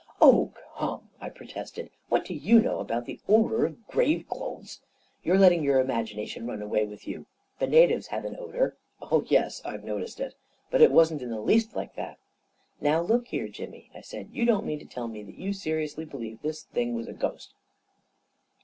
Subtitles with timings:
[0.19, 4.81] "Oh, come!" I protested." What do you know about the odor of grave clothes?
[5.21, 7.27] You're letting your imagination run away with you.
[7.59, 8.77] The natives have an odor...""
[9.29, 10.33] Yes; I've noticed it.
[10.71, 12.17] But it wasn't in the least like that!"
[12.79, 15.53] 41 Now, look here, Jimmy," I said," you don't mean to tell me that you
[15.53, 17.53] seriously believe this thing was a ghost?